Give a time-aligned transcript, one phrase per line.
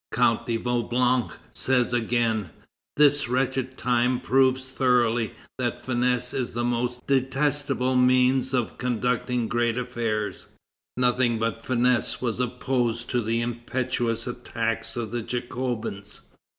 [0.11, 2.49] Count de Vaublanc says again:
[2.97, 9.77] "This wretched time proves thoroughly that finesse is the most detestable means of conducting great
[9.77, 10.47] affairs.
[10.97, 16.21] Nothing but finesse was opposed to the impetuous attacks of the Jacobins.